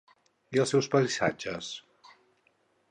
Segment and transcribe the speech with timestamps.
[0.57, 1.71] I els seus paisatges?